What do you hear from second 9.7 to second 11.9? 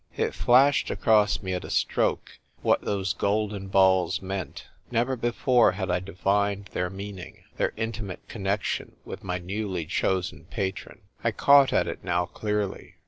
chosen patron. 1 caught at